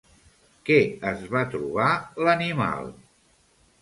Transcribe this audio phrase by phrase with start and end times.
[0.69, 0.77] Què
[1.11, 1.91] es va trobar
[2.25, 2.91] l'animal?